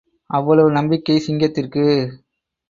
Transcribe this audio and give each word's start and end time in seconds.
அவ்வளவு 0.29 0.69
நம்பிக்கை 0.71 1.17
சிங்கத்திற்கு! 1.19 1.85